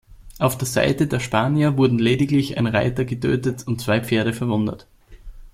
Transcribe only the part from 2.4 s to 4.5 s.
ein Reiter getötet und zwei Pferde